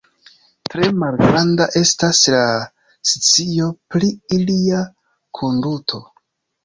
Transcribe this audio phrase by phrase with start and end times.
[0.73, 2.41] Tre malgranda estas la
[3.11, 4.81] scio pri ilia
[5.41, 6.03] konduto.